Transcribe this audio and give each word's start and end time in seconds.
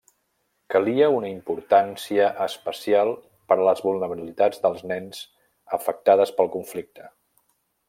Calia 0.75 1.09
una 1.17 1.27
importància 1.33 2.29
especial 2.45 3.13
per 3.53 3.59
a 3.59 3.67
les 3.69 3.83
vulnerabilitats 3.89 4.65
dels 4.65 4.81
nens 4.93 5.21
afectades 5.81 6.35
pel 6.41 6.51
conflicte. 6.59 7.09